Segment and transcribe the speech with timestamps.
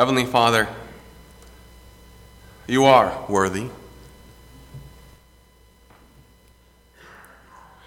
[0.00, 0.66] Heavenly Father,
[2.66, 3.68] you are worthy.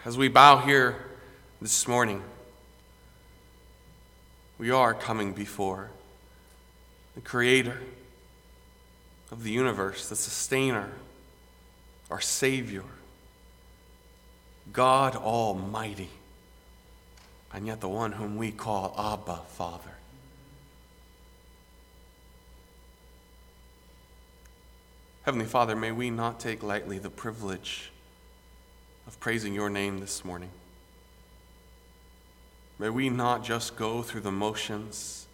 [0.05, 0.95] As we bow here
[1.59, 2.21] this morning,
[4.59, 5.89] we are coming before
[7.15, 7.81] the Creator
[9.31, 10.91] of the universe, the Sustainer,
[12.11, 12.83] our Savior,
[14.71, 16.11] God Almighty,
[17.51, 19.92] and yet the one whom we call Abba, Father.
[25.23, 27.91] Heavenly Father, may we not take lightly the privilege
[29.07, 30.49] of praising your name this morning.
[32.77, 35.27] May we not just go through the motions,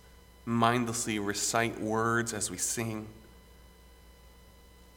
[0.46, 3.08] mindlessly recite words as we sing,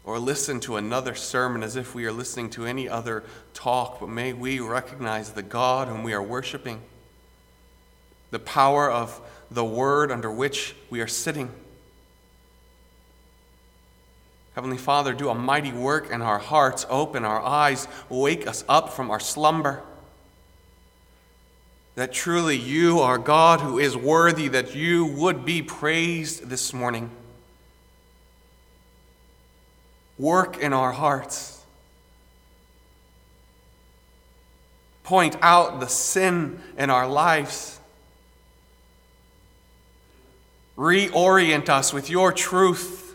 [0.04, 4.10] or listen to another sermon as if we are listening to any other talk, but
[4.10, 6.82] may we recognize the God whom we are worshiping,
[8.30, 11.50] the power of the word under which we are sitting
[14.54, 18.90] Heavenly Father, do a mighty work in our hearts, open our eyes, wake us up
[18.90, 19.82] from our slumber.
[21.94, 27.10] That truly you are God who is worthy, that you would be praised this morning.
[30.18, 31.62] Work in our hearts.
[35.04, 37.80] Point out the sin in our lives.
[40.76, 43.11] Reorient us with your truth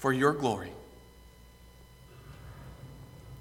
[0.00, 0.72] for your glory.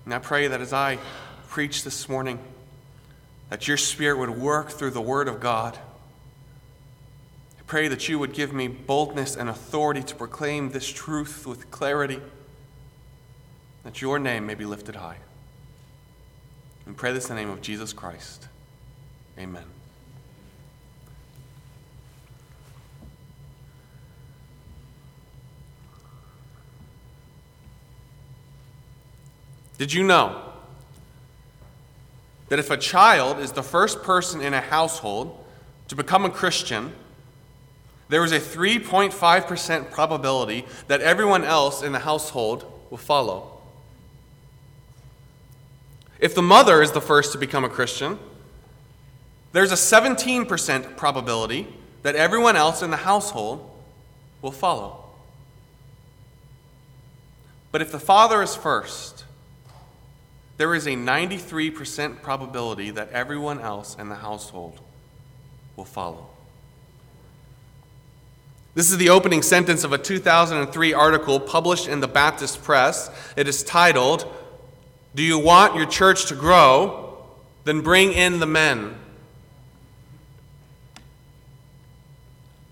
[0.04, 1.00] And I pray that as I
[1.48, 2.38] preach this morning,
[3.50, 5.78] that your Spirit would work through the Word of God.
[7.58, 11.72] I pray that you would give me boldness and authority to proclaim this truth with
[11.72, 12.20] clarity,
[13.86, 15.18] that your name may be lifted high.
[16.86, 18.50] And pray this in the name of Jesus Christ.
[19.38, 19.79] Amen.
[29.80, 30.42] Did you know
[32.50, 35.42] that if a child is the first person in a household
[35.88, 36.92] to become a Christian,
[38.10, 43.62] there is a 3.5% probability that everyone else in the household will follow?
[46.20, 48.20] If the mother is the first to become a Christian,
[49.54, 51.68] there's a 17% probability
[52.04, 53.66] that everyone else in the household
[54.42, 55.06] will follow.
[57.72, 59.24] But if the father is first,
[60.60, 64.82] there is a 93% probability that everyone else in the household
[65.78, 66.28] will follow.
[68.76, 73.10] This is the opening sentence of a 2003 article published in the Baptist Press.
[73.38, 74.30] It is titled,
[75.16, 77.18] Do You Want Your Church to Grow?
[77.64, 78.96] Then Bring in the Men.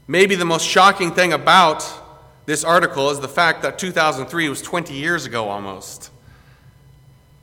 [0.09, 1.89] Maybe the most shocking thing about
[2.45, 6.11] this article is the fact that 2003 was 20 years ago almost.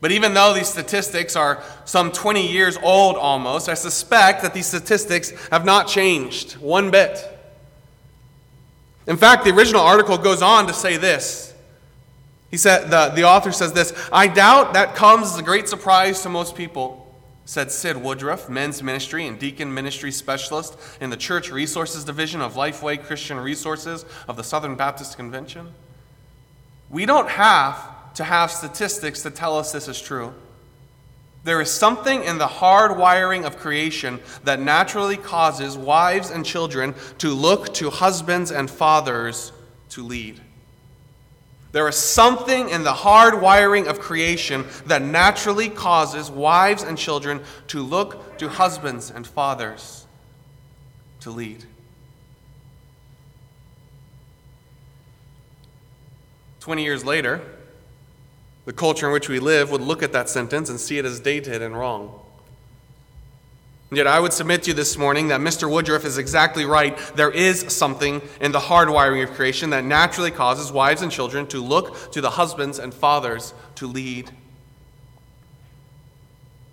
[0.00, 4.66] But even though these statistics are some 20 years old almost, I suspect that these
[4.66, 7.26] statistics have not changed one bit.
[9.06, 11.54] In fact, the original article goes on to say this.
[12.50, 16.22] He said, the, the author says this I doubt that comes as a great surprise
[16.22, 21.50] to most people, said Sid Woodruff, men's ministry and deacon ministry specialist in the Church
[21.50, 25.72] Resources Division of Lifeway Christian Resources of the Southern Baptist Convention.
[26.90, 30.32] We don't have to have statistics to tell us this is true.
[31.44, 36.94] There is something in the hard wiring of creation that naturally causes wives and children
[37.18, 39.52] to look to husbands and fathers
[39.90, 40.40] to lead.
[41.72, 47.42] There is something in the hard wiring of creation that naturally causes wives and children
[47.66, 50.06] to look to husbands and fathers
[51.20, 51.64] to lead.
[56.60, 57.42] 20 years later,
[58.64, 61.20] the culture in which we live would look at that sentence and see it as
[61.20, 62.20] dated and wrong.
[63.90, 65.70] And yet, I would submit to you this morning that Mr.
[65.70, 66.98] Woodruff is exactly right.
[67.14, 71.62] There is something in the hardwiring of creation that naturally causes wives and children to
[71.62, 74.30] look to the husbands and fathers to lead.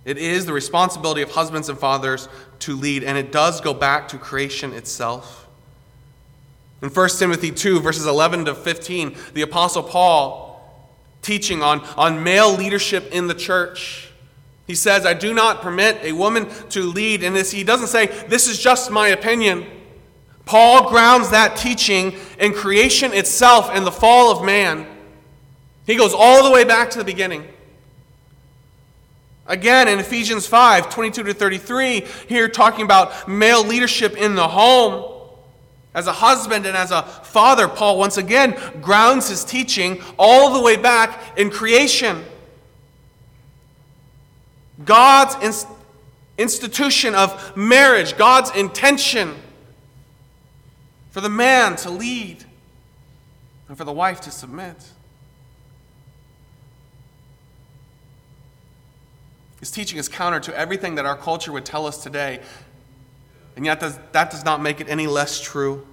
[0.04, 2.28] It is the responsibility of husbands and fathers
[2.60, 5.46] to lead, and it does go back to creation itself.
[6.80, 10.51] In 1 Timothy 2, verses 11 to 15, the Apostle Paul
[11.22, 14.10] teaching on, on male leadership in the church.
[14.66, 17.50] He says, I do not permit a woman to lead in this.
[17.50, 19.66] He doesn't say, This is just my opinion.
[20.44, 24.86] Paul grounds that teaching in creation itself and the fall of man.
[25.86, 27.46] He goes all the way back to the beginning.
[29.46, 35.11] Again, in Ephesians 5 22 to 33, here talking about male leadership in the home.
[35.94, 40.62] As a husband and as a father, Paul once again grounds his teaching all the
[40.62, 42.24] way back in creation.
[44.84, 45.36] God's
[46.38, 49.34] institution of marriage, God's intention
[51.10, 52.44] for the man to lead
[53.68, 54.76] and for the wife to submit.
[59.60, 62.40] His teaching is counter to everything that our culture would tell us today,
[63.56, 65.86] and yet that does not make it any less true.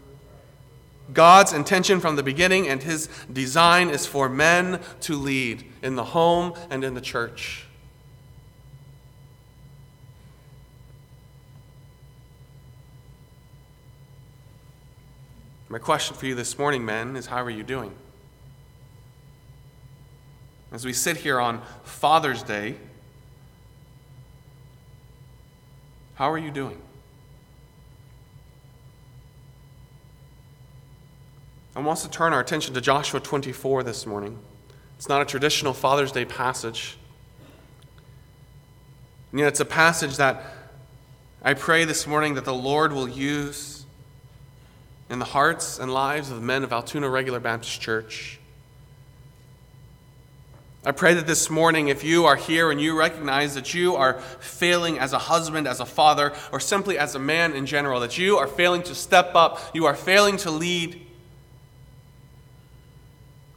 [1.13, 6.03] God's intention from the beginning and his design is for men to lead in the
[6.03, 7.65] home and in the church.
[15.67, 17.93] My question for you this morning, men, is how are you doing?
[20.71, 22.75] As we sit here on Father's Day,
[26.15, 26.79] how are you doing?
[31.79, 34.37] I want us to turn our attention to Joshua 24 this morning.
[34.97, 36.97] It's not a traditional Father's Day passage.
[39.31, 40.43] And yet, it's a passage that
[41.41, 43.85] I pray this morning that the Lord will use
[45.09, 48.41] in the hearts and lives of the men of Altoona Regular Baptist Church.
[50.83, 54.19] I pray that this morning, if you are here and you recognize that you are
[54.41, 58.17] failing as a husband, as a father, or simply as a man in general, that
[58.17, 61.05] you are failing to step up, you are failing to lead,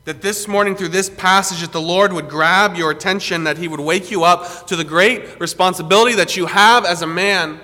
[0.05, 3.69] that this morning, through this passage, that the Lord would grab your attention, that He
[3.69, 7.61] would wake you up to the great responsibility that you have as a man,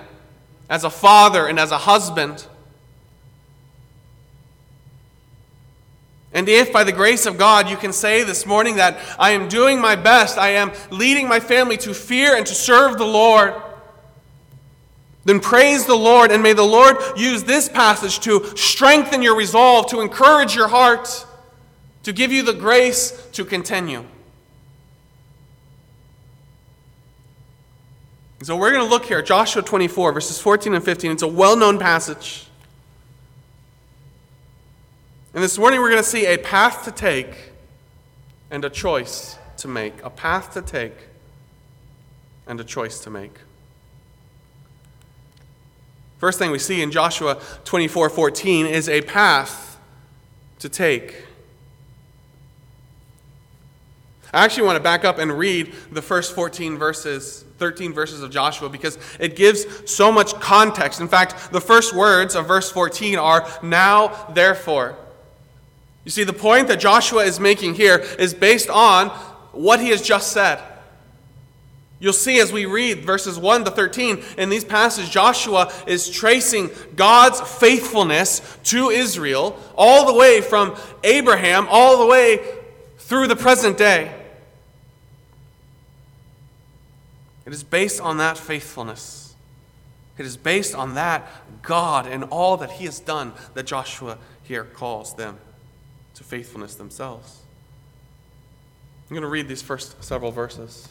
[0.69, 2.47] as a father, and as a husband.
[6.31, 9.49] And if by the grace of God you can say this morning that I am
[9.49, 13.55] doing my best, I am leading my family to fear and to serve the Lord,
[15.25, 19.87] then praise the Lord and may the Lord use this passage to strengthen your resolve,
[19.87, 21.25] to encourage your heart,
[22.09, 24.03] to give you the grace to continue.
[28.41, 31.11] So we're going to look here Joshua 24, verses 14 and 15.
[31.11, 32.47] It's a well known passage.
[35.35, 37.51] And this morning we're going to see a path to take
[38.49, 40.03] and a choice to make.
[40.03, 40.95] A path to take
[42.47, 43.37] and a choice to make.
[46.17, 49.79] First thing we see in Joshua 24 14 is a path
[50.57, 51.28] to take.
[54.33, 58.29] I actually want to back up and read the first 14 verses, 13 verses of
[58.31, 61.01] Joshua because it gives so much context.
[61.01, 64.95] In fact, the first words of verse 14 are now, therefore.
[66.05, 69.09] You see, the point that Joshua is making here is based on
[69.51, 70.61] what he has just said.
[71.99, 76.69] You'll see as we read verses 1 to 13 in these passages, Joshua is tracing
[76.95, 82.39] God's faithfulness to Israel all the way from Abraham, all the way
[82.99, 84.15] through the present day.
[87.49, 89.33] It is based on that faithfulness.
[90.19, 91.27] It is based on that
[91.63, 95.39] God and all that He has done that Joshua here calls them
[96.13, 97.39] to faithfulness themselves.
[99.09, 100.89] I'm going to read these first several verses.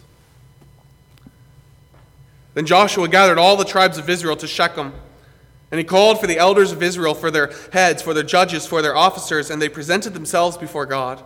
[2.54, 4.92] Then Joshua gathered all the tribes of Israel to Shechem.
[5.70, 8.82] And he called for the elders of Israel, for their heads, for their judges, for
[8.82, 11.24] their officers, and they presented themselves before God.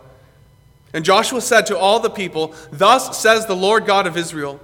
[0.92, 4.60] And Joshua said to all the people, Thus says the Lord God of Israel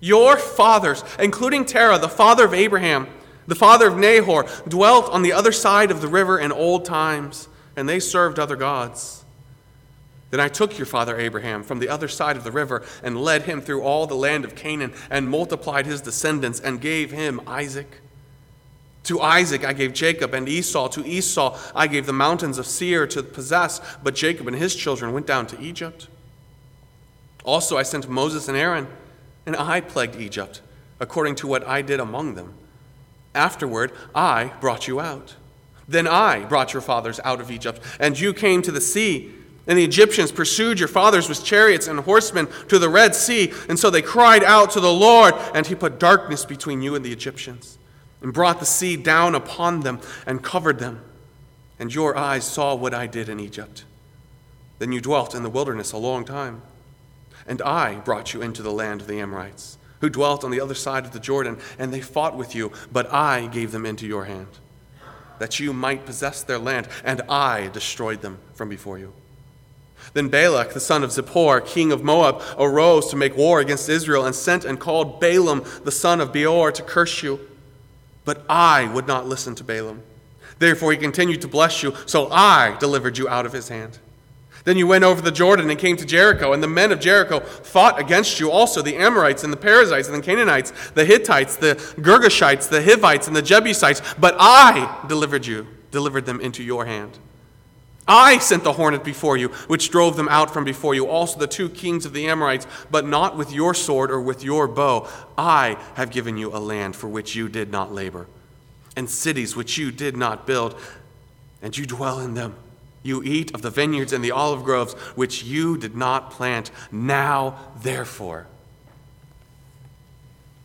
[0.00, 3.06] Your fathers, including Terah, the father of Abraham,
[3.46, 7.48] the father of Nahor, dwelt on the other side of the river in old times
[7.76, 9.24] and they served other gods.
[10.30, 13.42] Then I took your father Abraham from the other side of the river and led
[13.42, 18.00] him through all the land of Canaan and multiplied his descendants and gave him Isaac.
[19.04, 20.88] To Isaac I gave Jacob and Esau.
[20.88, 25.12] To Esau I gave the mountains of Seir to possess, but Jacob and his children
[25.12, 26.06] went down to Egypt.
[27.44, 28.86] Also I sent Moses and Aaron,
[29.46, 30.60] and I plagued Egypt,
[30.98, 32.54] according to what I did among them.
[33.34, 35.36] Afterward I brought you out.
[35.88, 39.32] Then I brought your fathers out of Egypt, and you came to the sea.
[39.66, 43.52] And the Egyptians pursued your fathers with chariots and horsemen to the Red Sea.
[43.68, 47.04] And so they cried out to the Lord, and he put darkness between you and
[47.04, 47.78] the Egyptians,
[48.22, 51.02] and brought the sea down upon them and covered them.
[51.78, 53.84] And your eyes saw what I did in Egypt.
[54.78, 56.62] Then you dwelt in the wilderness a long time.
[57.46, 60.74] And I brought you into the land of the Amorites, who dwelt on the other
[60.74, 64.24] side of the Jordan, and they fought with you, but I gave them into your
[64.24, 64.48] hand
[65.40, 69.12] that you might possess their land, and I destroyed them from before you.
[70.12, 74.24] Then Balak, the son of Zippor, king of Moab, arose to make war against Israel
[74.24, 77.40] and sent and called Balaam, the son of Beor, to curse you.
[78.24, 80.02] But I would not listen to Balaam.
[80.58, 83.98] Therefore he continued to bless you, so I delivered you out of his hand.
[84.64, 87.40] Then you went over the Jordan and came to Jericho, and the men of Jericho
[87.40, 91.76] fought against you also the Amorites and the Perizzites and the Canaanites, the Hittites, the
[91.96, 94.02] Girgashites, the Hivites, and the Jebusites.
[94.18, 97.18] But I delivered you, delivered them into your hand.
[98.06, 101.46] I sent the hornet before you, which drove them out from before you, also the
[101.46, 105.08] two kings of the Amorites, but not with your sword or with your bow.
[105.38, 108.26] I have given you a land for which you did not labor,
[108.96, 110.78] and cities which you did not build,
[111.62, 112.56] and you dwell in them.
[113.02, 116.70] You eat of the vineyards and the olive groves which you did not plant.
[116.92, 118.46] Now, therefore.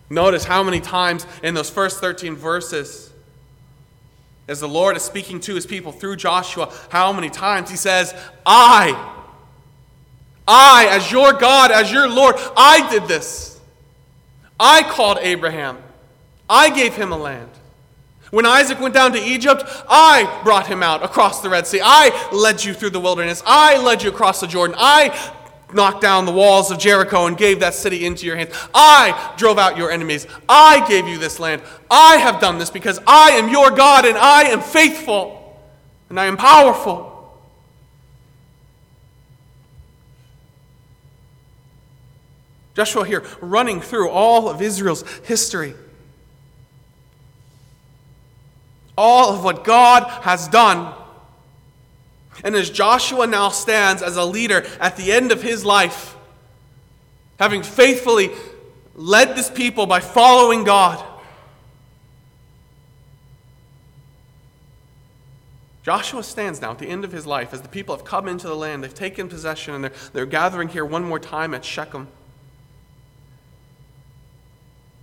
[0.10, 3.12] Notice how many times in those first 13 verses,
[4.48, 8.14] as the Lord is speaking to his people through Joshua, how many times he says,
[8.46, 9.14] I,
[10.48, 13.60] I, as your God, as your Lord, I did this.
[14.60, 15.78] I called Abraham.
[16.50, 17.50] I gave him a land.
[18.36, 21.80] When Isaac went down to Egypt, I brought him out across the Red Sea.
[21.82, 23.42] I led you through the wilderness.
[23.46, 24.76] I led you across the Jordan.
[24.78, 25.18] I
[25.74, 28.54] knocked down the walls of Jericho and gave that city into your hands.
[28.74, 30.28] I drove out your enemies.
[30.50, 31.62] I gave you this land.
[31.90, 35.58] I have done this because I am your God and I am faithful
[36.10, 37.40] and I am powerful.
[42.76, 45.74] Joshua here running through all of Israel's history.
[48.98, 50.94] All of what God has done
[52.44, 56.16] and as Joshua now stands as a leader at the end of his life,
[57.40, 58.32] having faithfully
[58.96, 61.04] led this people by following God,
[65.84, 68.48] Joshua stands now at the end of his life as the people have come into
[68.48, 72.08] the land, they've taken possession, and they're, they're gathering here one more time at Shechem.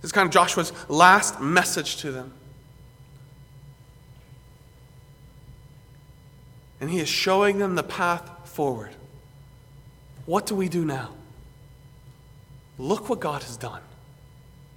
[0.01, 2.33] This is kind of Joshua's last message to them.
[6.83, 8.91] And he is showing them the path forward.
[10.25, 11.11] What do we do now?
[12.77, 13.79] Look what God has done.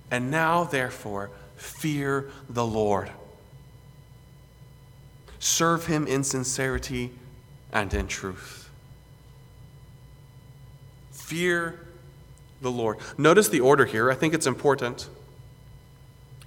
[0.08, 3.10] And now, therefore, fear the Lord.
[5.40, 7.10] Serve him in sincerity
[7.72, 8.70] and in truth.
[11.10, 11.88] Fear
[12.60, 12.98] the Lord.
[13.18, 14.12] Notice the order here.
[14.12, 15.08] I think it's important.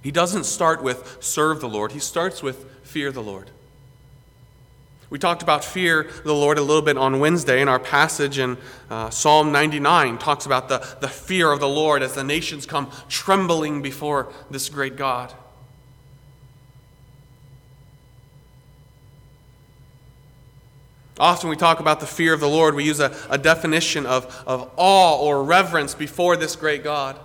[0.02, 3.50] He doesn't start with serve the Lord, he starts with fear the Lord.
[5.10, 8.56] We talked about fear the Lord a little bit on Wednesday, and our passage in
[8.88, 12.88] uh, Psalm 99 talks about the, the fear of the Lord as the nations come
[13.08, 15.34] trembling before this great God.
[21.18, 24.24] Often we talk about the fear of the Lord, we use a, a definition of,
[24.46, 27.18] of awe or reverence before this great God.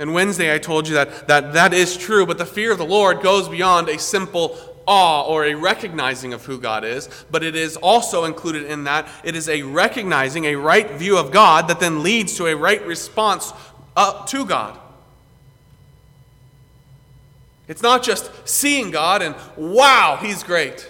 [0.00, 2.84] And Wednesday I told you that, that that is true, but the fear of the
[2.84, 7.56] Lord goes beyond a simple awe or a recognizing of who God is, but it
[7.56, 11.80] is also included in that it is a recognizing, a right view of God that
[11.80, 13.52] then leads to a right response
[13.96, 14.78] uh, to God.
[17.68, 20.88] It's not just seeing God and wow, he's great.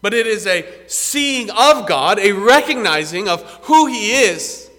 [0.00, 4.70] But it is a seeing of God, a recognizing of who he is,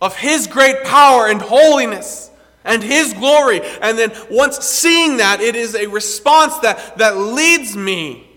[0.00, 2.29] of his great power and holiness
[2.70, 3.60] and His glory.
[3.82, 8.28] And then once seeing that, it is a response that, that leads me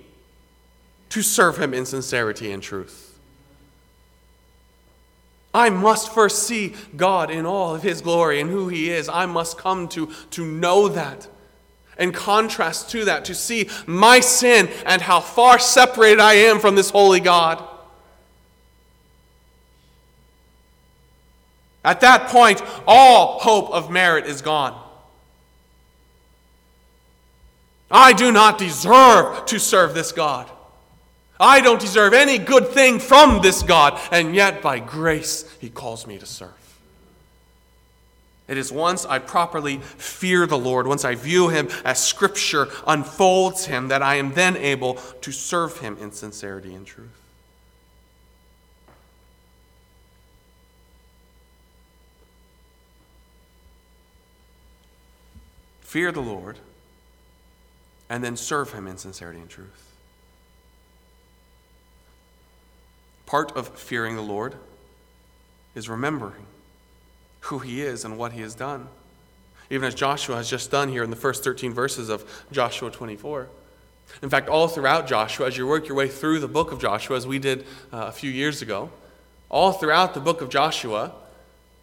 [1.09, 3.17] to serve Him in sincerity and truth.
[5.53, 9.07] I must first see God in all of His glory and who He is.
[9.07, 11.29] I must come to, to know that.
[11.99, 16.75] In contrast to that, to see my sin and how far separated I am from
[16.75, 17.63] this holy God.
[21.83, 24.79] At that point, all hope of merit is gone.
[27.91, 30.49] I do not deserve to serve this God.
[31.39, 36.07] I don't deserve any good thing from this God, and yet by grace he calls
[36.07, 36.51] me to serve.
[38.47, 43.65] It is once I properly fear the Lord, once I view him as Scripture unfolds
[43.65, 47.22] him, that I am then able to serve him in sincerity and truth.
[55.93, 56.57] Fear the Lord,
[58.09, 59.93] and then serve Him in sincerity and truth.
[63.27, 64.55] Part of fearing the Lord
[65.75, 66.47] is remembering
[67.41, 68.87] who He is and what He has done.
[69.69, 73.47] Even as Joshua has just done here in the first 13 verses of Joshua 24.
[74.23, 77.17] In fact, all throughout Joshua, as you work your way through the book of Joshua,
[77.17, 78.89] as we did uh, a few years ago,
[79.47, 81.11] all throughout the book of Joshua,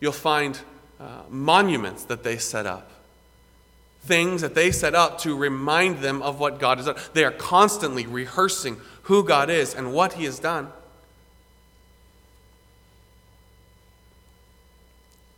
[0.01, 0.59] you'll find
[0.99, 2.90] uh, monuments that they set up.
[4.03, 6.97] Things that they set up to remind them of what God has done.
[7.13, 10.73] They are constantly rehearsing who God is and what He has done.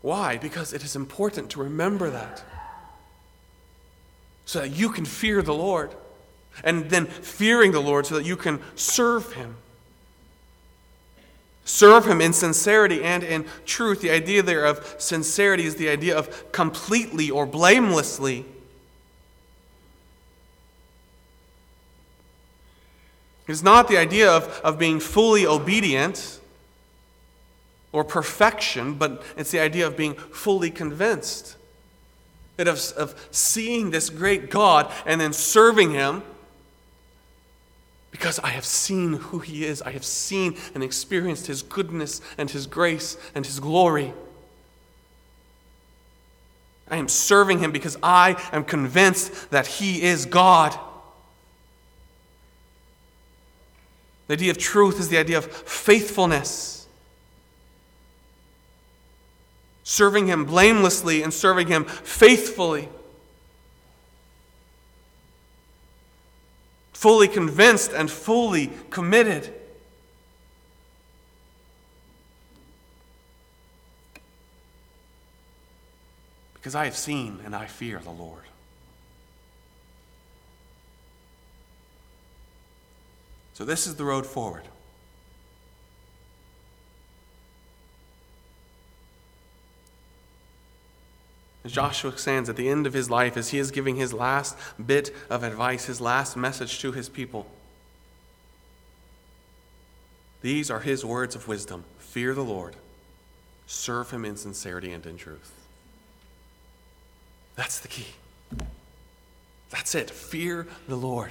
[0.00, 0.36] Why?
[0.36, 2.42] Because it is important to remember that.
[4.44, 5.94] So that you can fear the Lord.
[6.64, 9.56] And then fearing the Lord so that you can serve Him.
[11.64, 14.00] Serve Him in sincerity and in truth.
[14.00, 18.44] The idea there of sincerity is the idea of completely or blamelessly.
[23.46, 26.40] It's not the idea of, of being fully obedient
[27.92, 31.56] or perfection, but it's the idea of being fully convinced.
[32.56, 36.22] That of, of seeing this great God and then serving Him
[38.12, 39.82] because I have seen who He is.
[39.82, 44.12] I have seen and experienced His goodness and His grace and His glory.
[46.88, 50.78] I am serving Him because I am convinced that He is God.
[54.28, 56.86] The idea of truth is the idea of faithfulness.
[59.84, 62.90] Serving Him blamelessly and serving Him faithfully.
[67.02, 69.52] Fully convinced and fully committed.
[76.54, 78.44] Because I have seen and I fear the Lord.
[83.54, 84.62] So, this is the road forward.
[91.66, 95.14] Joshua stands at the end of his life, as he is giving his last bit
[95.30, 97.46] of advice, his last message to his people,
[100.42, 102.76] these are his words of wisdom Fear the Lord,
[103.66, 105.52] serve him in sincerity and in truth.
[107.56, 108.08] That's the key.
[109.70, 110.10] That's it.
[110.10, 111.30] Fear the Lord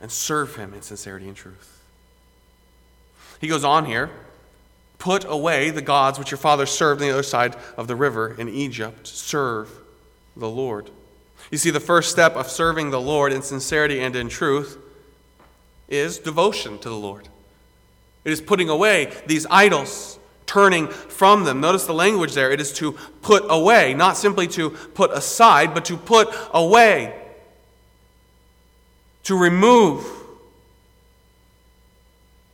[0.00, 1.82] and serve him in sincerity and truth.
[3.40, 4.10] He goes on here
[5.06, 8.34] Put away the gods which your fathers served on the other side of the river
[8.36, 9.06] in Egypt.
[9.06, 9.70] Serve
[10.36, 10.90] the Lord.
[11.48, 14.76] You see, the first step of serving the Lord in sincerity and in truth
[15.88, 17.28] is devotion to the Lord.
[18.24, 21.60] It is putting away these idols, turning from them.
[21.60, 22.50] Notice the language there.
[22.50, 27.14] It is to put away, not simply to put aside, but to put away,
[29.22, 30.04] to remove.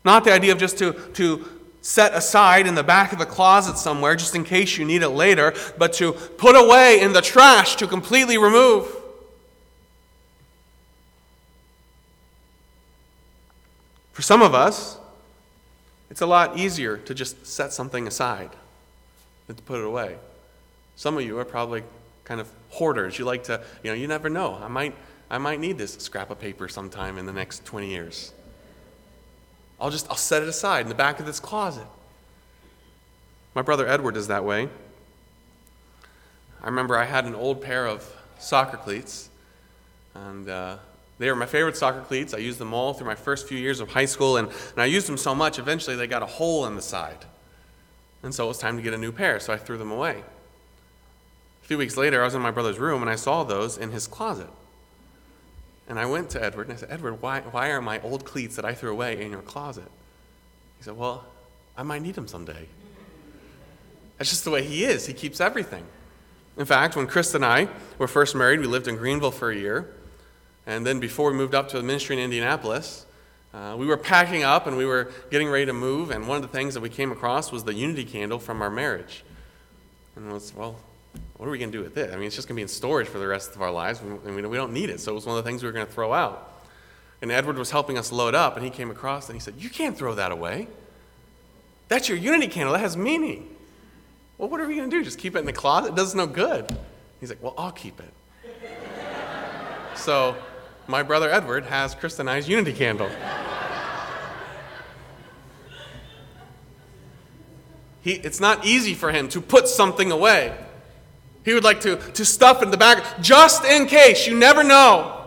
[0.05, 1.49] Not the idea of just to, to
[1.83, 5.11] set aside in the back of the closet somewhere just in case you need it
[5.11, 8.87] later, but to put away in the trash to completely remove.
[14.13, 14.99] For some of us,
[16.09, 18.51] it's a lot easier to just set something aside
[19.47, 20.17] than to put it away.
[20.95, 21.83] Some of you are probably
[22.25, 23.19] kind of hoarders.
[23.19, 24.59] You like to, you know, you never know.
[24.63, 24.95] I might,
[25.31, 28.33] I might need this scrap of paper sometime in the next 20 years.
[29.83, 31.87] I'll just I'll set it aside in the back of this closet.
[33.53, 34.69] My brother Edward is that way.
[36.63, 39.29] I remember I had an old pair of soccer cleats,
[40.15, 40.77] and uh,
[41.19, 42.33] they were my favorite soccer cleats.
[42.33, 44.85] I used them all through my first few years of high school, and, and I
[44.85, 47.25] used them so much, eventually they got a hole in the side.
[48.23, 50.23] And so it was time to get a new pair, so I threw them away.
[51.63, 53.91] A few weeks later, I was in my brother's room, and I saw those in
[53.91, 54.49] his closet.
[55.93, 58.57] And I went to Edward and I said, Edward, why, why are my old cleats
[58.57, 59.91] that I threw away in your closet?
[60.79, 61.23] He said, Well,
[61.77, 62.67] I might need them someday.
[64.17, 65.05] That's just the way he is.
[65.05, 65.85] He keeps everything.
[66.57, 69.55] In fact, when Chris and I were first married, we lived in Greenville for a
[69.55, 69.95] year.
[70.67, 73.05] And then before we moved up to the ministry in Indianapolis,
[73.53, 76.11] uh, we were packing up and we were getting ready to move.
[76.11, 78.71] And one of the things that we came across was the unity candle from our
[78.71, 79.25] marriage.
[80.17, 80.79] And it was, well,
[81.37, 82.13] what are we going to do with it?
[82.13, 84.01] I mean, it's just going to be in storage for the rest of our lives,
[84.01, 85.01] and we don't need it.
[85.01, 86.51] So it was one of the things we were going to throw out.
[87.21, 89.71] And Edward was helping us load up, and he came across and he said, You
[89.71, 90.69] can't throw that away.
[91.89, 92.73] That's your unity candle.
[92.73, 93.49] That has meaning.
[94.39, 95.05] Well, what are we going to do?
[95.05, 95.91] Just keep it in the closet?
[95.91, 96.77] It does no good.
[97.21, 98.13] He's like, Well, I'll keep it.
[99.97, 100.37] so
[100.87, 103.11] my brother Edward has Krista and I's unity candle.
[108.03, 110.57] He, it's not easy for him to put something away.
[111.45, 114.27] He would like to, to stuff in the back just in case.
[114.27, 115.19] You never know.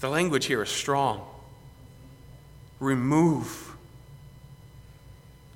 [0.00, 1.26] The language here is strong.
[2.78, 3.74] Remove.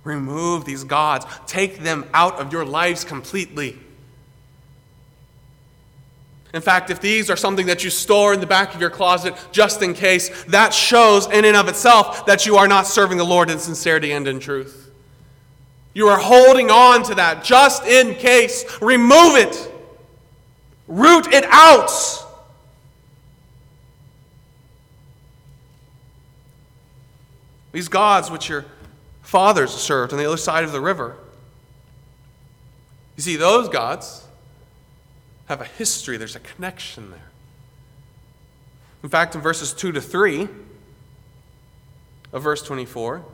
[0.02, 1.26] Remove these gods.
[1.46, 3.78] Take them out of your lives completely.
[6.52, 9.34] In fact, if these are something that you store in the back of your closet
[9.52, 13.24] just in case, that shows in and of itself that you are not serving the
[13.24, 14.89] Lord in sincerity and in truth.
[15.92, 18.64] You are holding on to that just in case.
[18.80, 19.72] Remove it,
[20.86, 21.90] root it out.
[27.72, 28.64] These gods which your
[29.22, 31.16] fathers served on the other side of the river.
[33.16, 34.26] You see, those gods
[35.46, 37.30] have a history, there's a connection there.
[39.02, 40.48] In fact, in verses 2 to 3
[42.32, 43.24] of verse 24,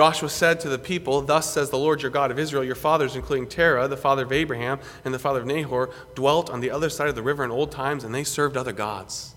[0.00, 3.16] Joshua said to the people, Thus says the Lord your God of Israel, your fathers,
[3.16, 6.88] including Terah, the father of Abraham, and the father of Nahor, dwelt on the other
[6.88, 9.34] side of the river in old times, and they served other gods.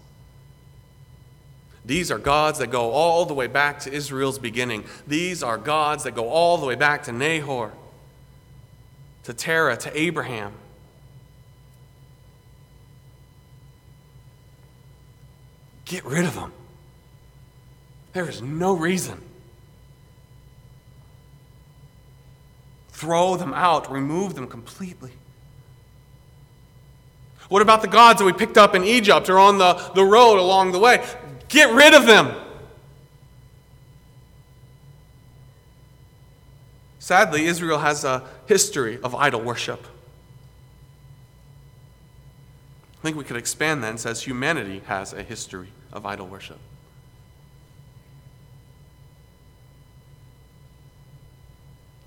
[1.84, 4.86] These are gods that go all the way back to Israel's beginning.
[5.06, 7.74] These are gods that go all the way back to Nahor,
[9.24, 10.54] to Terah, to Abraham.
[15.84, 16.54] Get rid of them.
[18.14, 19.22] There is no reason.
[23.04, 25.12] Throw them out, remove them completely.
[27.50, 30.40] What about the gods that we picked up in Egypt or on the, the road
[30.40, 31.06] along the way?
[31.50, 32.34] Get rid of them.
[37.00, 39.86] Sadly, Israel has a history of idol worship.
[43.00, 46.60] I think we could expand that and says humanity has a history of idol worship.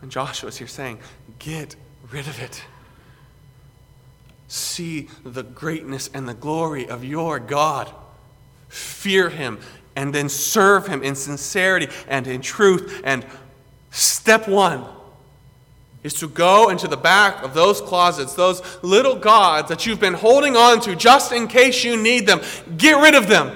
[0.06, 1.00] And Joshua is here saying,
[1.40, 1.74] get
[2.12, 2.62] rid of it.
[4.46, 7.92] See the greatness and the glory of your God.
[8.68, 9.58] Fear him
[9.96, 13.00] and then serve him in sincerity and in truth.
[13.02, 13.26] And
[13.90, 14.84] step one
[16.04, 20.14] is to go into the back of those closets, those little gods that you've been
[20.14, 22.40] holding on to just in case you need them.
[22.76, 23.50] Get rid of them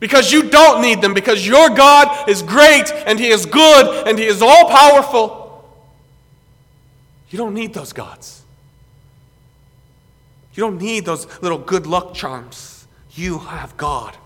[0.00, 4.18] because you don't need them, because your God is great and He is good and
[4.18, 5.47] He is all powerful.
[7.30, 8.42] You don't need those gods.
[10.54, 12.86] You don't need those little good luck charms.
[13.12, 14.16] You have God.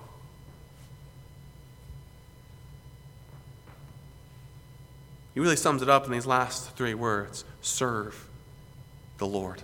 [5.34, 8.28] He really sums it up in these last three words serve
[9.18, 9.62] the Lord.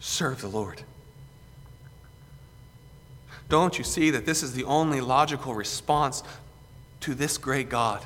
[0.00, 0.82] Serve the Lord.
[3.48, 6.22] Don't you see that this is the only logical response
[7.00, 8.04] to this great God?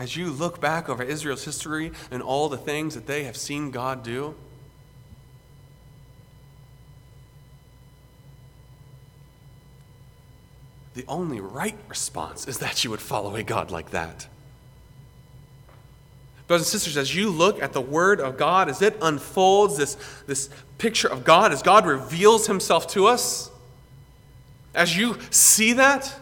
[0.00, 3.70] As you look back over Israel's history and all the things that they have seen
[3.70, 4.34] God do,
[10.94, 14.26] the only right response is that you would follow a God like that.
[16.46, 19.98] Brothers and sisters, as you look at the Word of God, as it unfolds this,
[20.26, 23.50] this picture of God, as God reveals Himself to us,
[24.74, 26.19] as you see that,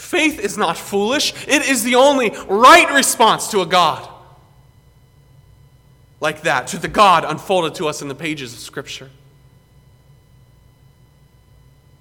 [0.00, 1.32] faith is not foolish.
[1.46, 4.08] It is the only right response to a God
[6.20, 9.10] like that, to the God unfolded to us in the pages of Scripture.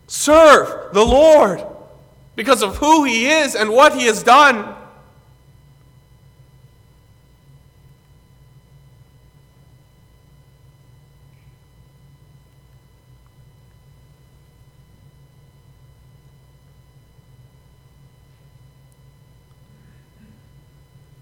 [0.08, 1.66] Serve the Lord
[2.36, 4.76] because of who He is and what He has done.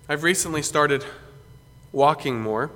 [0.10, 1.04] I've recently started
[1.92, 2.72] walking more,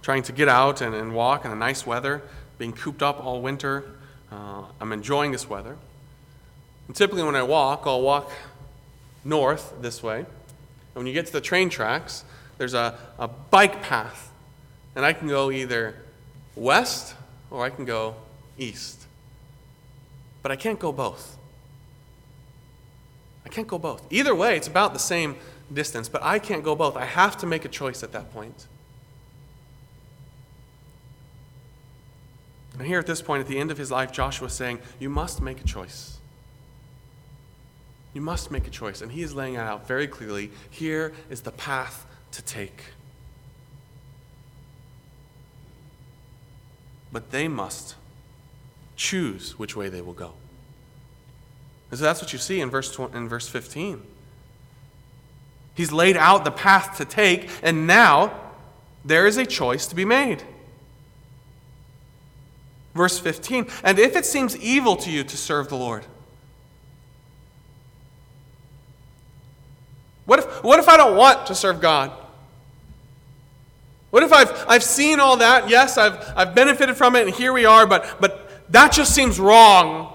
[0.00, 2.22] trying to get out and, and walk in the nice weather,
[2.56, 3.82] being cooped up all winter.
[4.30, 5.76] Uh, I'm enjoying this weather.
[6.86, 8.30] And typically, when I walk, I'll walk
[9.24, 10.18] north this way.
[10.18, 10.26] And
[10.94, 12.22] when you get to the train tracks,
[12.58, 14.30] there's a, a bike path.
[14.94, 15.96] And I can go either
[16.54, 17.16] west
[17.50, 18.14] or I can go
[18.56, 19.04] east.
[20.44, 21.36] But I can't go both.
[23.44, 24.06] I can't go both.
[24.12, 25.34] Either way, it's about the same
[25.72, 26.96] distance, but I can't go both.
[26.96, 28.66] I have to make a choice at that point.
[32.78, 35.10] And here at this point, at the end of his life, Joshua is saying, You
[35.10, 36.18] must make a choice.
[38.14, 39.02] You must make a choice.
[39.02, 40.50] And he is laying it out very clearly.
[40.70, 42.84] Here is the path to take.
[47.12, 47.96] But they must
[48.96, 50.32] choose which way they will go.
[51.90, 54.02] And so that's what you see in verse, in verse 15.
[55.80, 58.38] He's laid out the path to take, and now
[59.02, 60.42] there is a choice to be made.
[62.94, 66.04] Verse 15, and if it seems evil to you to serve the Lord,
[70.26, 72.12] What if, what if I don't want to serve God?
[74.10, 75.70] What if I've, I've seen all that?
[75.70, 79.40] Yes, I've, I've benefited from it, and here we are, but, but that just seems
[79.40, 80.14] wrong.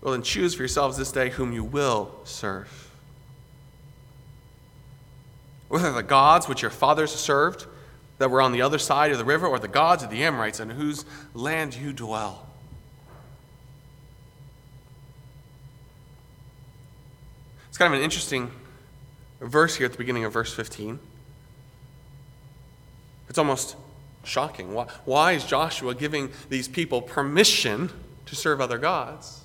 [0.00, 2.90] Well, then choose for yourselves this day whom you will serve.
[5.68, 7.66] Whether the gods which your fathers served
[8.18, 10.60] that were on the other side of the river, or the gods of the Amorites
[10.60, 12.46] in whose land you dwell.
[17.68, 18.50] It's kind of an interesting
[19.40, 20.98] verse here at the beginning of verse 15.
[23.30, 23.76] It's almost
[24.24, 24.74] shocking.
[24.74, 27.90] Why, why is Joshua giving these people permission
[28.26, 29.39] to serve other gods?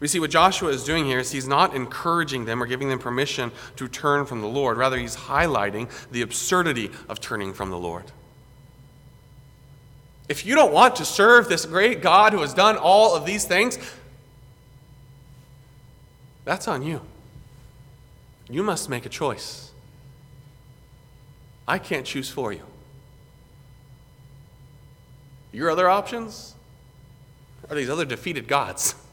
[0.00, 3.00] We see what Joshua is doing here is he's not encouraging them or giving them
[3.00, 4.76] permission to turn from the Lord.
[4.76, 8.04] Rather, he's highlighting the absurdity of turning from the Lord.
[10.28, 13.44] If you don't want to serve this great God who has done all of these
[13.44, 13.78] things,
[16.44, 17.00] that's on you.
[18.48, 19.72] You must make a choice.
[21.66, 22.62] I can't choose for you.
[25.52, 26.54] Your other options
[27.68, 28.94] are these other defeated gods.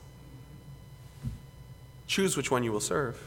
[2.07, 3.21] Choose which one you will serve.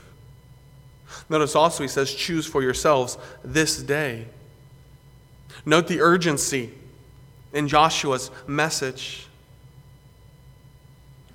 [1.29, 4.27] Notice also he says, choose for yourselves this day.
[5.65, 6.71] Note the urgency
[7.53, 9.27] in Joshua's message.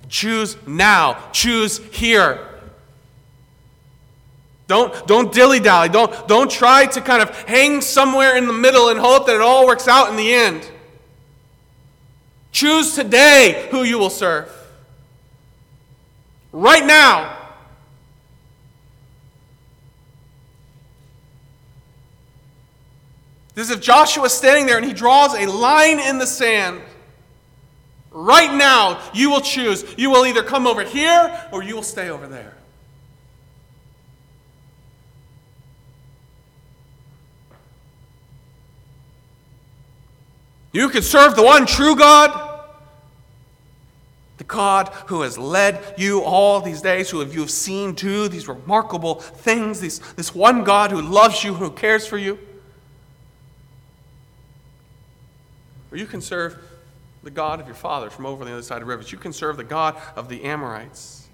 [0.08, 2.46] Choose now, choose here.
[4.66, 5.88] Don't, don't dilly dally.
[5.88, 9.42] Don't, don't try to kind of hang somewhere in the middle and hope that it
[9.42, 10.66] all works out in the end.
[12.50, 14.50] Choose today who you will serve.
[16.54, 17.36] Right now.
[23.56, 26.80] This is if Joshua is standing there and he draws a line in the sand.
[28.12, 29.84] Right now, you will choose.
[29.98, 32.54] You will either come over here or you will stay over there.
[40.72, 42.43] You can serve the one true God,
[44.44, 48.46] the God who has led you all these days, who you have seen do these
[48.46, 52.38] remarkable things, these, this one God who loves you, who cares for you.
[55.90, 56.58] Or you can serve
[57.22, 59.10] the God of your fathers from over on the other side of rivers.
[59.10, 61.26] You can serve the God of the Amorites.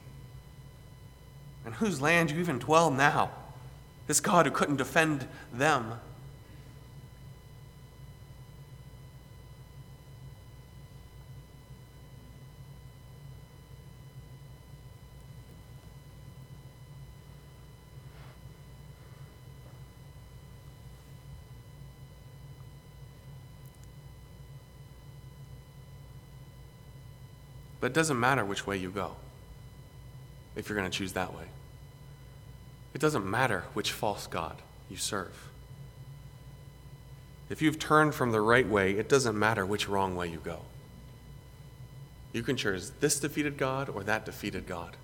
[1.64, 3.30] And whose land you even dwell now.
[4.06, 5.94] This God who couldn't defend them.
[27.80, 29.16] But it doesn't matter which way you go
[30.54, 31.44] if you're going to choose that way.
[32.92, 34.56] It doesn't matter which false God
[34.90, 35.48] you serve.
[37.48, 40.60] If you've turned from the right way, it doesn't matter which wrong way you go.
[42.32, 44.96] You can choose this defeated God or that defeated God.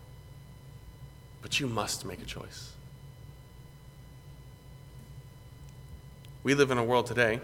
[1.42, 2.72] But you must make a choice.
[6.42, 7.40] We live in a world today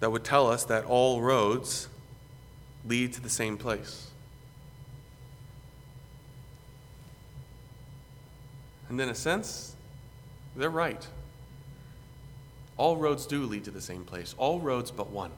[0.00, 1.88] that would tell us that all roads
[2.86, 4.08] lead to the same place.
[8.88, 9.74] And in a sense,
[10.56, 11.06] they're right.
[12.76, 15.30] All roads do lead to the same place, all roads but one.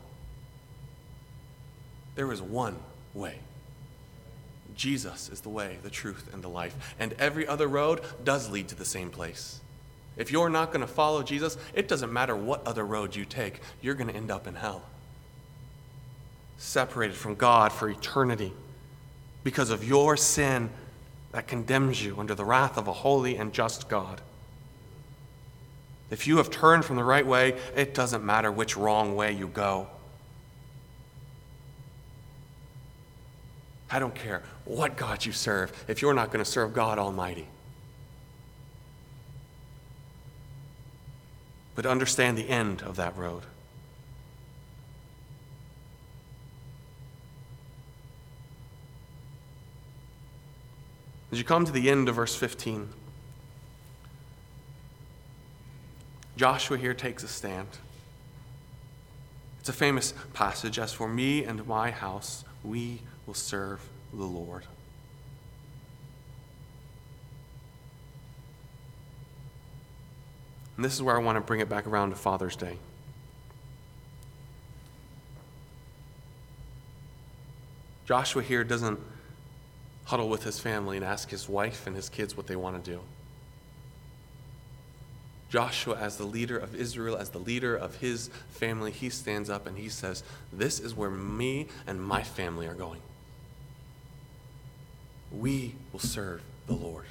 [2.14, 2.76] There is one
[3.14, 3.38] way.
[4.74, 6.94] Jesus is the way, the truth, and the life.
[6.98, 9.60] And every other road does lead to the same place.
[10.16, 13.60] If you're not going to follow Jesus, it doesn't matter what other road you take,
[13.82, 14.82] you're going to end up in hell
[16.58, 18.52] separated from God for eternity
[19.44, 20.70] because of your sin
[21.32, 24.20] that condemns you under the wrath of a holy and just God.
[26.10, 29.48] If you have turned from the right way, it doesn't matter which wrong way you
[29.48, 29.88] go.
[33.90, 37.46] I don't care what God you serve if you're not going to serve God Almighty.
[41.74, 43.42] But understand the end of that road.
[51.36, 52.88] As you come to the end of verse 15,
[56.38, 57.68] Joshua here takes a stand.
[59.60, 64.64] It's a famous passage as for me and my house, we will serve the Lord.
[70.76, 72.78] And this is where I want to bring it back around to Father's Day.
[78.06, 78.98] Joshua here doesn't
[80.06, 82.90] huddle with his family and ask his wife and his kids what they want to
[82.90, 83.00] do.
[85.48, 89.66] Joshua, as the leader of Israel, as the leader of his family, he stands up
[89.66, 93.00] and he says, This is where me and my family are going.
[95.30, 97.06] We will serve the Lord.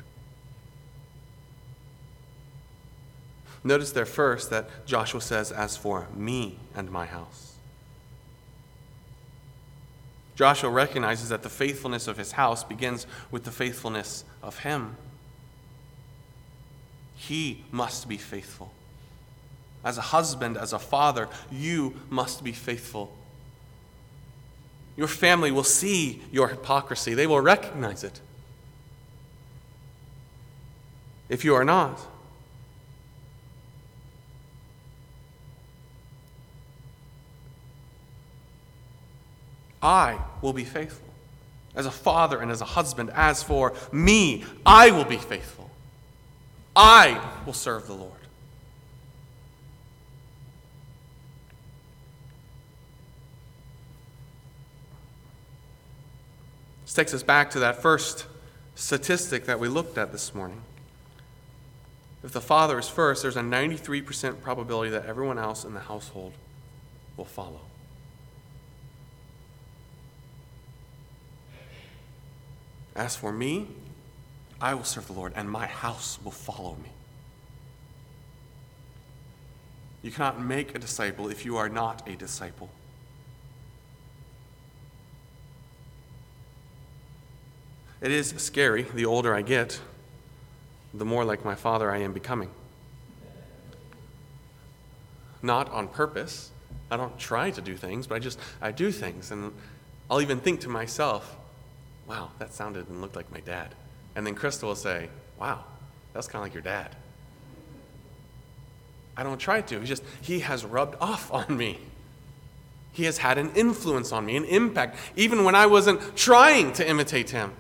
[3.64, 7.55] Notice there first that Joshua says, As for me and my house.
[10.36, 14.98] Joshua recognizes that the faithfulness of his house begins with the faithfulness of him.
[17.16, 18.74] He must be faithful.
[19.84, 23.16] As a husband, as a father, you must be faithful.
[24.98, 28.20] Your family will see your hypocrisy, they will recognize it.
[31.30, 32.00] If you are not,
[39.86, 41.08] I will be faithful.
[41.76, 45.70] As a father and as a husband, as for me, I will be faithful.
[46.76, 48.12] I will serve the Lord.
[56.86, 58.26] This takes us back to that first
[58.74, 60.62] statistic that we looked at this morning.
[62.24, 66.34] If the father is first, there's a 93% probability that everyone else in the household
[67.18, 67.62] will follow.
[72.96, 73.68] As for me,
[74.62, 76.90] I will serve the Lord, and my house will follow me.
[80.02, 82.70] You cannot make a disciple if you are not a disciple.
[88.02, 89.82] It is scary the older I get,
[90.94, 92.52] the more like my father I am becoming.
[95.42, 96.52] Not on purpose.
[96.92, 99.54] I don't try to do things, but I just I do things and
[100.10, 101.36] I'll even think to myself,
[102.08, 103.74] wow, that sounded and looked like my dad.
[104.16, 105.64] And then Crystal will say, wow,
[106.14, 106.96] that's kind of like your dad.
[109.18, 109.80] I don't try to.
[109.80, 111.80] He just, he has rubbed off on me.
[112.94, 116.88] He has had an influence on me, an impact, even when I wasn't trying to
[116.88, 117.52] imitate him.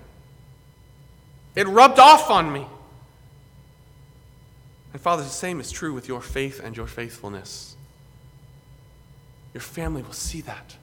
[1.55, 2.65] It rubbed off on me.
[4.93, 7.75] And Father, the same is true with your faith and your faithfulness.
[9.53, 10.77] Your family will see that.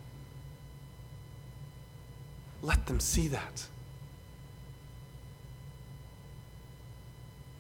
[2.63, 3.67] Let them see that.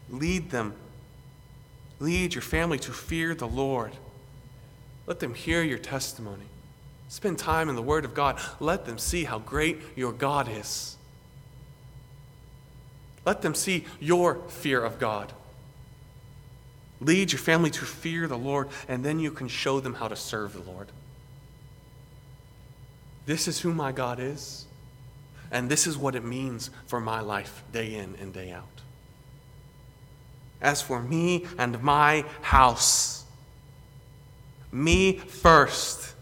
[0.09, 0.75] Lead them.
[1.99, 3.93] Lead your family to fear the Lord.
[5.07, 6.45] Let them hear your testimony.
[7.09, 8.41] Spend time in the Word of God.
[8.61, 10.97] Let them see how great your God is.
[13.25, 15.33] Let them see your fear of God.
[17.01, 20.17] Lead your family to fear the Lord, and then you can show them how to
[20.17, 20.88] serve the Lord.
[23.27, 24.67] This is who my God is.
[25.53, 28.65] And this is what it means for my life day in and day out.
[30.62, 33.25] As for me and my house,
[34.73, 36.15] me first.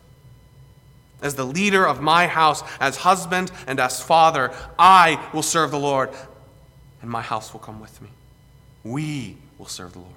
[1.23, 5.79] As the leader of my house, as husband and as father, I will serve the
[5.79, 6.11] Lord,
[7.01, 8.09] and my house will come with me.
[8.83, 10.15] We will serve the Lord.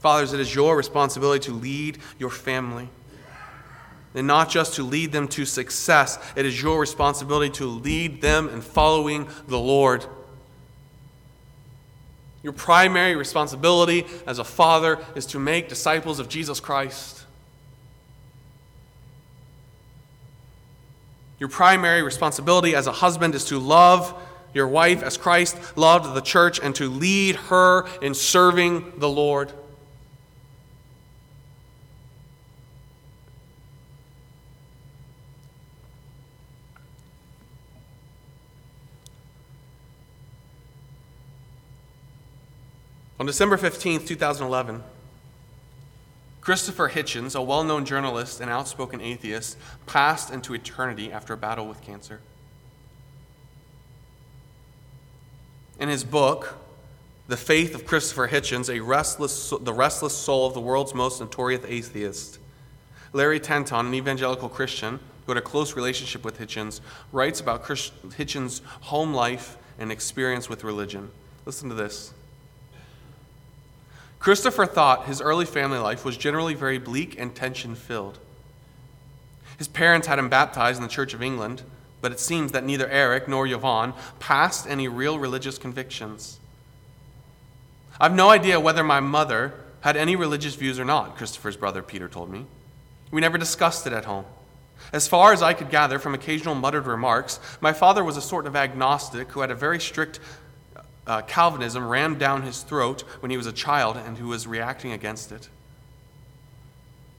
[0.00, 2.88] Fathers, it is your responsibility to lead your family
[4.14, 6.18] and not just to lead them to success.
[6.36, 10.04] It is your responsibility to lead them in following the Lord.
[12.42, 17.24] Your primary responsibility as a father is to make disciples of Jesus Christ.
[21.38, 24.14] Your primary responsibility as a husband is to love
[24.52, 29.52] your wife as Christ loved the church and to lead her in serving the Lord.
[43.20, 44.82] On December 15, 2011,
[46.40, 51.68] Christopher Hitchens, a well known journalist and outspoken atheist, passed into eternity after a battle
[51.68, 52.22] with cancer.
[55.78, 56.54] In his book,
[57.28, 61.66] The Faith of Christopher Hitchens, a restless, The Restless Soul of the World's Most Notorious
[61.68, 62.38] Atheist,
[63.12, 66.80] Larry Taunton, an evangelical Christian who had a close relationship with Hitchens,
[67.12, 71.10] writes about Hitchens' home life and experience with religion.
[71.44, 72.14] Listen to this.
[74.20, 78.18] Christopher thought his early family life was generally very bleak and tension filled.
[79.56, 81.62] His parents had him baptized in the Church of England,
[82.02, 86.38] but it seems that neither Eric nor Yvonne passed any real religious convictions.
[87.98, 92.08] I've no idea whether my mother had any religious views or not, Christopher's brother Peter
[92.08, 92.46] told me.
[93.10, 94.26] We never discussed it at home.
[94.92, 98.46] As far as I could gather from occasional muttered remarks, my father was a sort
[98.46, 100.20] of agnostic who had a very strict
[101.10, 104.92] uh, Calvinism rammed down his throat when he was a child and who was reacting
[104.92, 105.48] against it.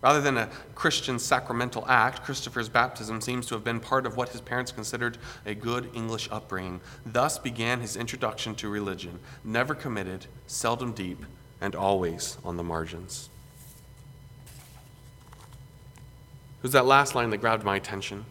[0.01, 4.29] Rather than a Christian sacramental act, Christopher's baptism seems to have been part of what
[4.29, 6.79] his parents considered a good English upbringing.
[7.05, 11.25] Thus began his introduction to religion, never committed, seldom deep,
[11.59, 13.29] and always on the margins.
[16.59, 18.23] It was that last line that grabbed my attention.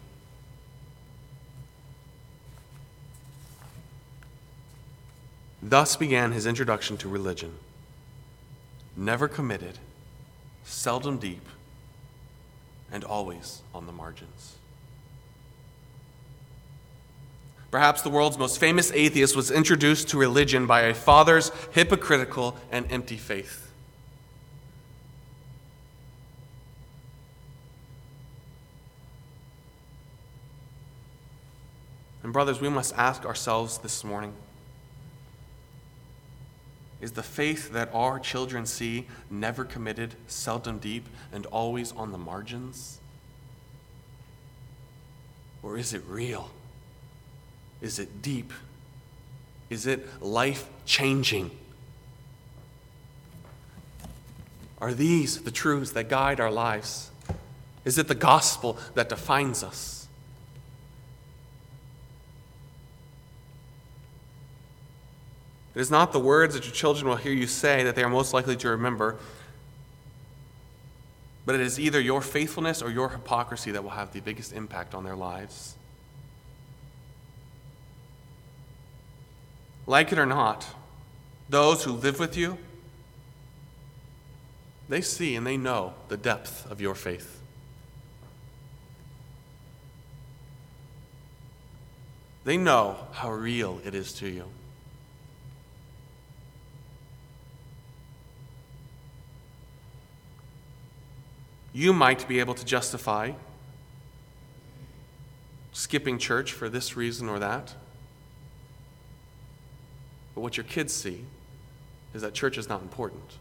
[5.61, 7.53] Thus began his introduction to religion.
[8.97, 9.77] Never committed,
[10.63, 11.47] seldom deep,
[12.91, 14.55] and always on the margins.
[17.69, 22.91] Perhaps the world's most famous atheist was introduced to religion by a father's hypocritical and
[22.91, 23.71] empty faith.
[32.23, 34.33] And, brothers, we must ask ourselves this morning
[37.01, 42.17] is the faith that our children see never committed, seldom deep, and always on the
[42.17, 42.99] margins?
[45.63, 46.51] Or is it real?
[47.81, 48.53] Is it deep?
[49.69, 51.51] Is it life changing?
[54.79, 57.09] Are these the truths that guide our lives?
[57.83, 60.00] Is it the gospel that defines us?
[65.73, 68.09] It is not the words that your children will hear you say that they are
[68.09, 69.17] most likely to remember,
[71.45, 74.93] but it is either your faithfulness or your hypocrisy that will have the biggest impact
[74.93, 75.75] on their lives.
[79.87, 80.65] Like it or not,
[81.49, 82.57] those who live with you,
[84.89, 87.39] they see and they know the depth of your faith.
[92.43, 94.45] They know how real it is to you.
[101.73, 103.31] You might be able to justify
[105.71, 107.73] skipping church for this reason or that.
[110.35, 111.25] But what your kids see
[112.13, 113.37] is that church is not important.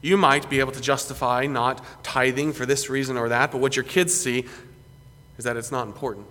[0.00, 3.76] You might be able to justify not tithing for this reason or that, but what
[3.76, 4.46] your kids see
[5.38, 6.26] is that it's not important.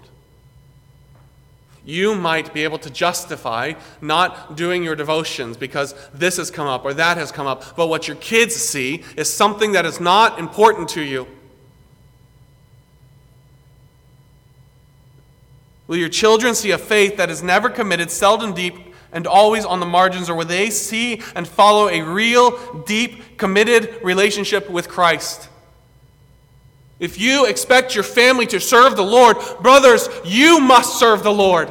[1.84, 6.86] You might be able to justify not doing your devotions because this has come up
[6.86, 10.38] or that has come up, but what your kids see is something that is not
[10.38, 11.28] important to you.
[15.88, 18.76] Will your children see a faith that is never committed, seldom deep,
[19.12, 24.00] and always on the margins, or will they see and follow a real, deep, committed
[24.02, 25.50] relationship with Christ?
[27.02, 31.70] If you expect your family to serve the Lord, brothers, you must serve the Lord.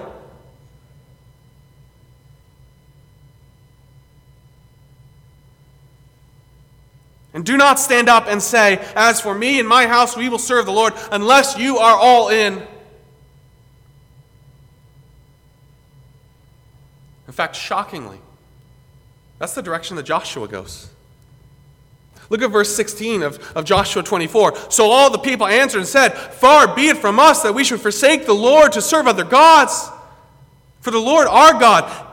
[7.32, 10.36] And do not stand up and say, As for me and my house, we will
[10.36, 12.60] serve the Lord, unless you are all in.
[17.28, 18.18] In fact, shockingly,
[19.38, 20.90] that's the direction that Joshua goes.
[22.30, 24.70] Look at verse 16 of, of Joshua 24.
[24.70, 27.80] So all the people answered and said, Far be it from us that we should
[27.80, 29.90] forsake the Lord to serve other gods.
[30.80, 32.06] For the Lord our God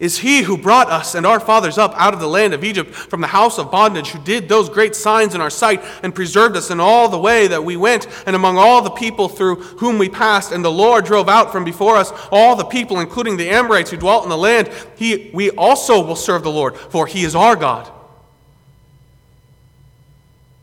[0.00, 2.92] is he who brought us and our fathers up out of the land of Egypt
[2.92, 6.56] from the house of bondage, who did those great signs in our sight and preserved
[6.56, 9.96] us in all the way that we went and among all the people through whom
[9.98, 10.50] we passed.
[10.50, 13.96] And the Lord drove out from before us all the people, including the Amorites who
[13.96, 14.68] dwelt in the land.
[14.96, 17.93] He, we also will serve the Lord, for he is our God.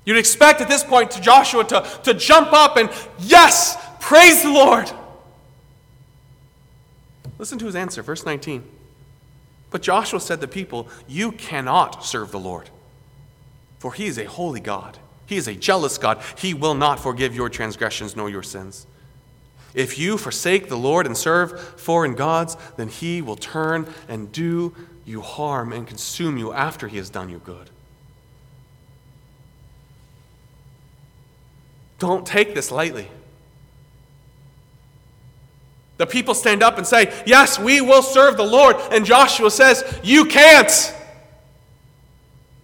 [0.05, 2.89] You'd expect at this point to Joshua to, to jump up and,
[3.19, 4.91] yes, praise the Lord.
[7.37, 8.63] Listen to his answer, verse 19.
[9.71, 12.69] But Joshua said to the people, You cannot serve the Lord,
[13.79, 14.99] for he is a holy God.
[15.25, 16.21] He is a jealous God.
[16.37, 18.85] He will not forgive your transgressions nor your sins.
[19.73, 24.75] If you forsake the Lord and serve foreign gods, then he will turn and do
[25.05, 27.70] you harm and consume you after he has done you good.
[32.01, 33.07] Don't take this lightly.
[35.97, 38.75] The people stand up and say, Yes, we will serve the Lord.
[38.89, 40.95] And Joshua says, You can't.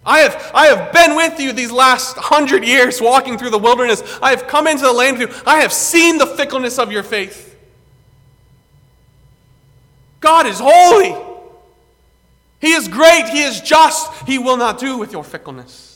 [0.04, 4.02] I have, I have been with you these last hundred years walking through the wilderness.
[4.20, 5.42] I have come into the land with you.
[5.46, 7.56] I have seen the fickleness of your faith.
[10.18, 11.14] God is holy.
[12.60, 13.28] He is great.
[13.28, 14.26] He is just.
[14.26, 15.88] He will not do with your fickleness.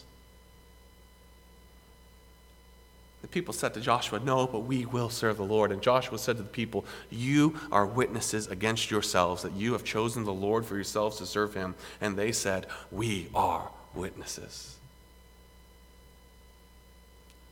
[3.21, 5.72] The people said to Joshua, No, but we will serve the Lord.
[5.72, 10.24] And Joshua said to the people, You are witnesses against yourselves that you have chosen
[10.24, 11.74] the Lord for yourselves to serve him.
[12.00, 14.76] And they said, We are witnesses.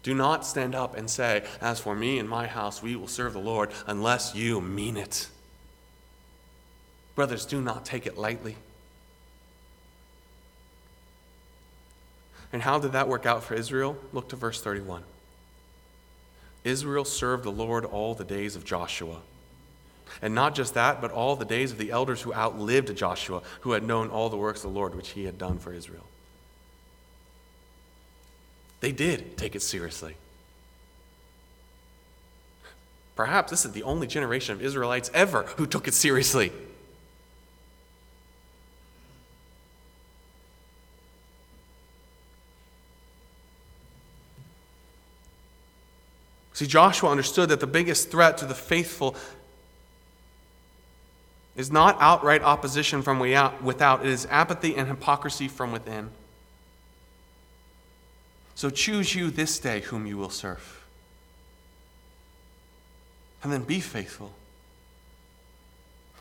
[0.03, 3.33] Do not stand up and say, As for me and my house, we will serve
[3.33, 5.29] the Lord, unless you mean it.
[7.15, 8.57] Brothers, do not take it lightly.
[12.53, 13.97] And how did that work out for Israel?
[14.13, 15.03] Look to verse 31.
[16.65, 19.19] Israel served the Lord all the days of Joshua.
[20.23, 23.73] And not just that, but all the days of the elders who outlived Joshua, who
[23.73, 26.05] had known all the works of the Lord which he had done for Israel.
[28.81, 30.17] They did take it seriously.
[33.15, 36.53] Perhaps this is the only generation of Israelites ever who took it seriously.
[46.61, 49.17] See, Joshua understood that the biggest threat to the faithful
[51.57, 56.11] is not outright opposition from without, it is apathy and hypocrisy from within.
[58.57, 60.85] So choose you this day whom you will serve.
[63.43, 64.31] And then be faithful.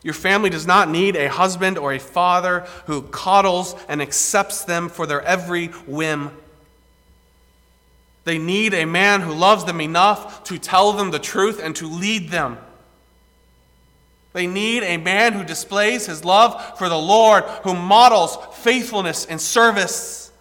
[0.03, 4.87] Your family does not need a husband or a father who coddles and accepts them
[4.87, 6.31] for their every whim.
[8.29, 11.87] They need a man who loves them enough to tell them the truth and to
[11.87, 12.59] lead them.
[14.33, 19.41] They need a man who displays his love for the Lord, who models faithfulness and
[19.41, 20.31] service.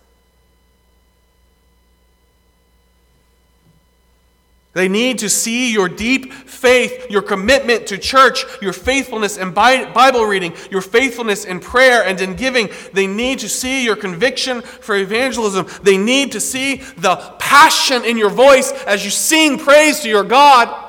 [4.74, 10.24] They need to see your deep faith, your commitment to church, your faithfulness in Bible
[10.24, 12.68] reading, your faithfulness in prayer and in giving.
[12.92, 15.66] They need to see your conviction for evangelism.
[15.82, 20.24] They need to see the passion in your voice as you sing praise to your
[20.24, 20.86] God.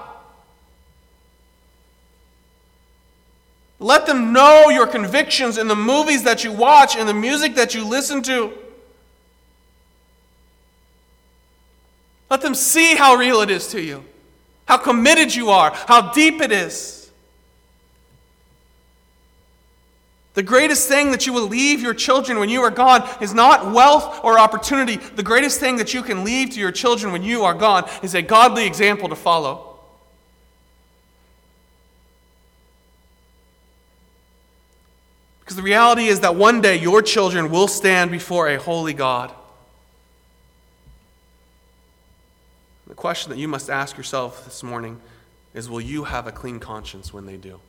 [3.79, 7.73] Let them know your convictions in the movies that you watch and the music that
[7.73, 8.51] you listen to.
[12.29, 14.03] Let them see how real it is to you,
[14.69, 17.09] how committed you are, how deep it is.
[20.35, 23.73] The greatest thing that you will leave your children when you are gone is not
[23.73, 24.97] wealth or opportunity.
[24.97, 28.13] The greatest thing that you can leave to your children when you are gone is
[28.13, 29.79] a godly example to follow.
[35.39, 39.33] Because the reality is that one day your children will stand before a holy God.
[42.99, 44.99] Question that you must ask yourself this morning
[45.53, 47.61] is Will you have a clean conscience when they do?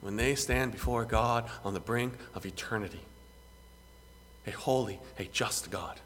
[0.00, 3.00] When they stand before God on the brink of eternity,
[4.46, 5.98] a holy, a just God,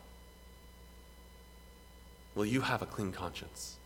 [2.34, 3.76] will you have a clean conscience?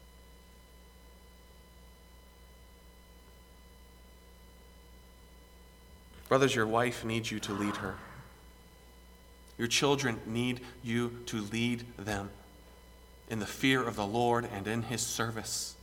[6.28, 7.96] Brothers, your wife needs you to lead her.
[9.60, 12.30] Your children need you to lead them
[13.28, 15.74] in the fear of the Lord and in his service.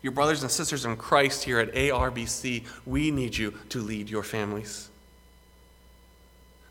[0.00, 4.22] Your brothers and sisters in Christ here at ARBC, we need you to lead your
[4.22, 4.88] families.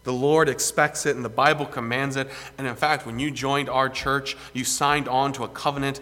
[0.06, 2.32] The Lord expects it and the Bible commands it.
[2.58, 6.00] And in fact, when you joined our church, you signed on to a covenant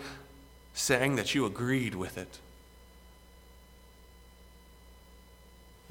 [0.73, 2.39] saying that you agreed with it.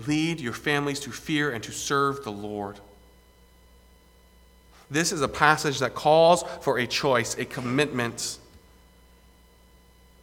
[0.07, 2.81] Lead your families to fear and to serve the Lord.
[4.91, 8.39] This is a passage that calls for a choice, a commitment.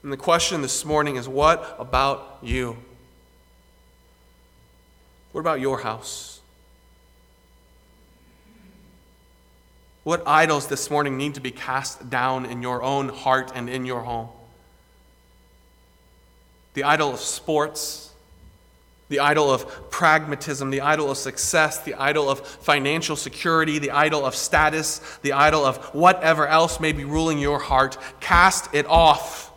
[0.03, 2.77] And the question this morning is what about you?
[5.33, 6.39] What about your house?
[10.03, 13.85] What idols this morning need to be cast down in your own heart and in
[13.85, 14.29] your home?
[16.73, 18.12] The idol of sports
[19.13, 24.25] the idol of pragmatism, the idol of success, the idol of financial security, the idol
[24.25, 27.95] of status, the idol of whatever else may be ruling your heart.
[28.19, 29.51] Cast it off.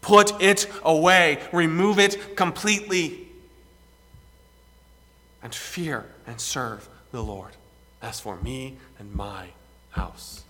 [0.00, 1.38] Put it away.
[1.52, 3.28] Remove it completely.
[5.42, 7.52] And fear and serve the Lord.
[8.00, 9.48] As for me and my
[9.90, 10.44] house.